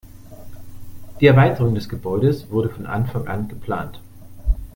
[1.19, 4.01] Die Erweiterung des Gebäudes wurde von Anfang an geplant.